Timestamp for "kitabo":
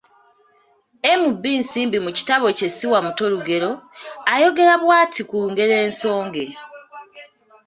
2.17-2.45